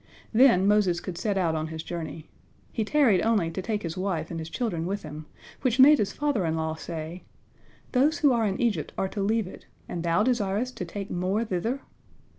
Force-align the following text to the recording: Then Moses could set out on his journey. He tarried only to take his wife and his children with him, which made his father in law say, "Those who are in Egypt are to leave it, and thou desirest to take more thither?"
Then 0.33 0.65
Moses 0.67 0.99
could 0.99 1.15
set 1.15 1.37
out 1.37 1.53
on 1.53 1.67
his 1.67 1.83
journey. 1.83 2.27
He 2.71 2.83
tarried 2.83 3.21
only 3.21 3.51
to 3.51 3.61
take 3.61 3.83
his 3.83 3.95
wife 3.95 4.31
and 4.31 4.39
his 4.39 4.49
children 4.49 4.87
with 4.87 5.03
him, 5.03 5.27
which 5.61 5.79
made 5.79 5.99
his 5.99 6.11
father 6.11 6.43
in 6.43 6.55
law 6.55 6.73
say, 6.73 7.23
"Those 7.91 8.17
who 8.17 8.31
are 8.31 8.47
in 8.47 8.59
Egypt 8.59 8.93
are 8.97 9.09
to 9.09 9.21
leave 9.21 9.45
it, 9.45 9.67
and 9.87 10.01
thou 10.01 10.23
desirest 10.23 10.75
to 10.77 10.85
take 10.85 11.11
more 11.11 11.45
thither?" 11.45 11.81